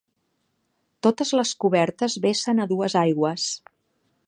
Totes 1.07 1.33
les 1.41 1.51
cobertes 1.65 2.17
vessen 2.25 2.65
a 2.65 2.69
dues 2.75 2.99
aigües. 3.05 3.49